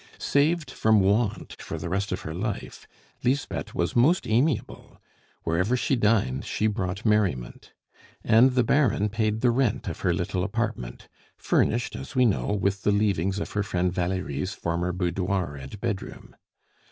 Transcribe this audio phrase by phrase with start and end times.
[0.17, 2.87] Saved from want for the rest of her life,
[3.23, 4.99] Lisbeth was most amiable;
[5.43, 7.73] wherever she dined she brought merriment.
[8.23, 12.81] And the Baron paid the rent of her little apartment, furnished, as we know, with
[12.81, 16.35] the leavings of her friend Valerie's former boudoir and bedroom.